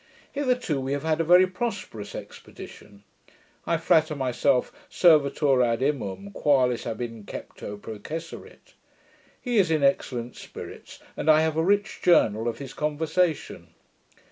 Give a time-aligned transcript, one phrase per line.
[0.31, 3.03] Hitherto we have had a very prosperous expedition.
[3.67, 8.73] I flatter myself servetur ad imum, qualis ab incepto processerit.
[9.39, 13.75] He is in excellent spirits, and I have a rich Journal of his conversation.